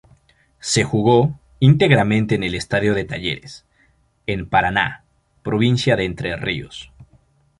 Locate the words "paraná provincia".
4.49-5.95